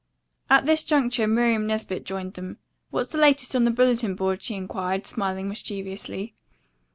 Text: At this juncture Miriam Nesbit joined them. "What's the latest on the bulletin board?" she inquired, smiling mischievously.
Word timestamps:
At 0.49 0.65
this 0.65 0.83
juncture 0.83 1.27
Miriam 1.27 1.67
Nesbit 1.67 2.05
joined 2.05 2.33
them. 2.33 2.57
"What's 2.89 3.11
the 3.11 3.19
latest 3.19 3.55
on 3.55 3.65
the 3.65 3.69
bulletin 3.69 4.15
board?" 4.15 4.41
she 4.41 4.55
inquired, 4.55 5.05
smiling 5.05 5.47
mischievously. 5.47 6.33